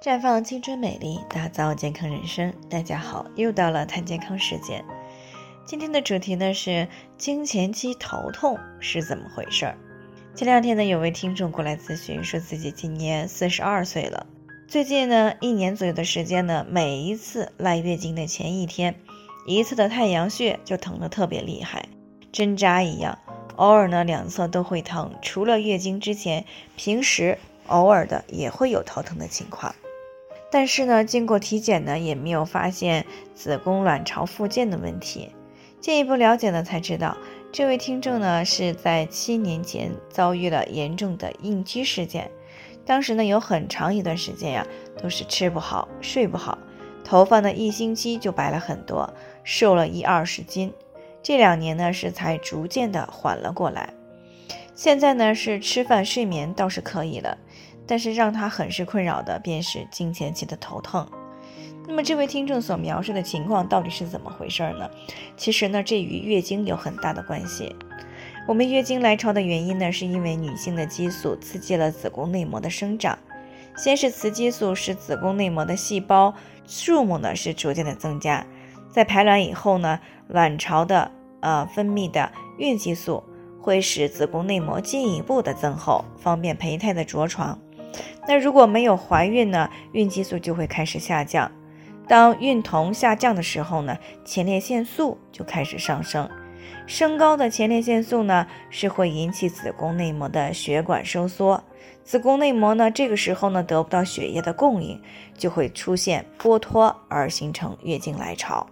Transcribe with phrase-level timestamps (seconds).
[0.00, 2.54] 绽放青春美丽，打造健康人生。
[2.70, 4.84] 大家好，又到了谈健康时间。
[5.64, 6.86] 今天的主题呢是
[7.16, 9.76] 经前期头痛是怎么回事儿？
[10.36, 14.24] 前两天呢，有位听众过来咨询，说自己今年四十二岁了，
[14.68, 18.94] 最近呢一年左右的时间呢，每一次来月经的前一天，
[19.46, 21.84] 一侧的太阳穴就疼得特别厉害，
[22.30, 23.18] 针扎一样，
[23.56, 25.12] 偶尔呢两侧都会疼。
[25.20, 26.44] 除了月经之前，
[26.76, 27.36] 平时
[27.66, 29.74] 偶尔的也会有头疼的情况。
[30.50, 35.30] 但是呢，经过体检呢，也没有发现子宫卵巢附件的问题。
[35.80, 37.16] 进一步了解呢，才知道
[37.52, 42.30] 这位听众呢是在七年前遭遇了严重的应激事件。
[42.84, 44.66] 当时呢，有很长一段时间呀，
[45.00, 46.58] 都是吃不好、睡不好，
[47.04, 49.12] 头发呢一星期就白了很多，
[49.44, 50.72] 瘦了一二十斤。
[51.22, 53.92] 这两年呢，是才逐渐的缓了过来。
[54.74, 57.36] 现在呢，是吃饭睡眠倒是可以了。
[57.88, 61.04] 但是让他很是困扰的便是经前期的头疼。
[61.88, 64.88] 那么这位听众所描述的情况到底是怎么回事呢？
[65.38, 67.74] 其实呢，这与月经有很大的关系。
[68.46, 73.18] 我们月经来潮的原因呢，是因为女性的激素刺激了子宫内膜的生长。
[73.74, 76.34] 先是雌激素使子宫内膜的细胞
[76.66, 78.44] 数目呢是逐渐的增加，
[78.90, 83.22] 在排卵以后呢，卵巢的呃分泌的孕激素
[83.62, 87.58] 会使子宫内膜进一步的增厚，方便胚胎的着床。
[88.26, 91.50] 那如果没有怀孕呢，孕激素就会开始下降。
[92.06, 96.28] 当孕酮下降的时候呢，前列腺素就开始上升。
[96.86, 101.62] 升高的前列腺素呢，是会引起子宫内膜的血管收缩。
[102.02, 104.98] 子宫内膜呢，这个时候呢得不到血液的供应，
[105.36, 108.66] 就会出现剥脱而形成月经来潮。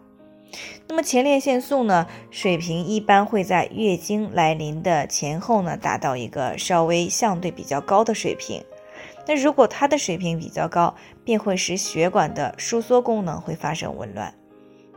[0.88, 8.62] 那么前列腺素呢水平一般会在月经来临的前后呢达到一个稍微相对比较高的水平。
[9.26, 14.32] 那如果它的水平比较高，便会使血管的收缩功能会发生紊乱。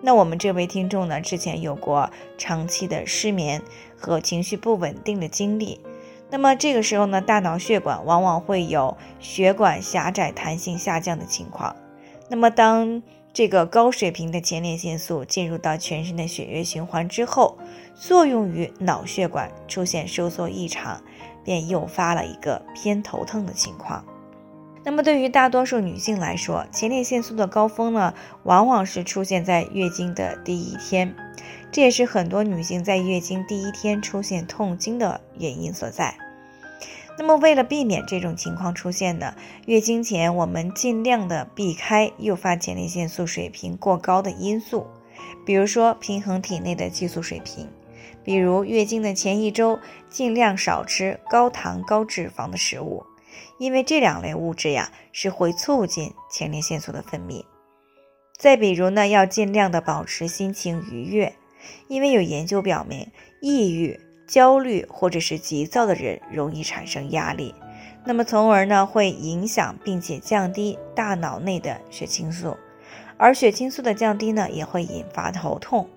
[0.02, 3.62] 那我们这位听众呢，之前有过长期的失眠
[3.98, 5.82] 和情绪不稳定的经历，
[6.30, 11.76] 那么这个时候呢，大脑血管往往会有血管狭窄、弹性下降的情况。
[12.30, 13.02] 那么当
[13.34, 17.58] 这个高水平的前列腺素进入到全身的血液循环之后，
[17.96, 21.02] 作用于脑血管出现收缩异常，
[21.44, 24.06] 便诱发了一个偏头疼的情况。
[24.90, 31.16] 那么对于大多数女性来说，前列腺素的高峰呢，往往是出现在月经的第一天，
[31.72, 36.18] 这也是很多女性在月经第一天出现痛经的原因所在。
[37.20, 39.36] 那么为了避免这种情况出现呢，
[39.68, 44.88] 月经前我们尽量的避开诱发前列腺素水平过高的因素，
[45.46, 47.70] 比如说平衡体内的激素水平，
[48.24, 49.78] 比如月经的前一周
[50.10, 53.04] 尽量少吃高糖高脂肪的食物。
[53.60, 57.46] 因为这两类物质呀是会促进前列腺素的分泌。
[58.38, 61.36] 再比如呢，要尽量的保持心情愉悦，
[61.90, 63.12] 因为有研究表明，
[63.42, 67.54] 抑郁、焦虑或者是急躁的人容易产生压力，
[68.06, 72.56] 那么从而呢会影响并且降低大脑内的血清素，
[73.18, 75.90] 而血清素的降低呢也会引发头痛。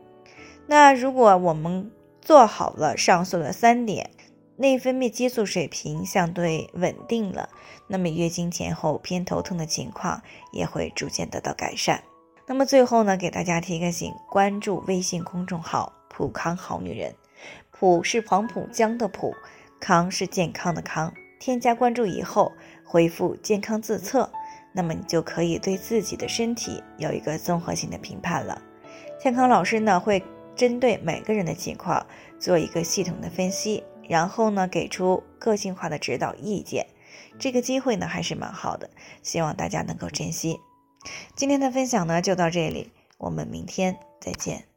[0.66, 4.10] 那如果我们做好了上述的三点。
[4.56, 7.48] 内分泌激素水平相对稳定了，
[7.88, 12.02] 那么月经前后偏头痛的情况也会逐渐得到改善。
[12.46, 17.14] 那么最后呢，给大家提个醒：关注微信公众号“普康好女人”，
[17.72, 19.34] 普是黄浦江的浦，
[19.80, 21.12] 康是健康的康。
[21.40, 22.52] 添加关注以后，
[22.84, 24.30] 回复“健康自测”，
[24.72, 28.60] 那么你就可以对自己的身体有一个综合性的评判了。
[29.18, 30.22] 健康老师呢，会
[30.54, 32.06] 针对每个人的情况
[32.38, 33.82] 做一个系统的分析。
[34.08, 36.86] 然后呢，给出个性化的指导意见，
[37.38, 38.90] 这个机会呢还是蛮好的，
[39.22, 40.58] 希望大家能够珍惜。
[41.36, 44.71] 今天的分享呢就到这里，我们明天再见。